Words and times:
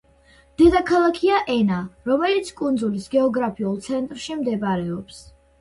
დედაქალაქია 0.61 1.41
ენა, 1.57 1.77
რომელიც 2.11 2.51
კუნძულის 2.63 3.07
გეოგრაფიულ 3.15 3.79
ცენტრში 3.89 4.39
მდებარეობს. 4.43 5.25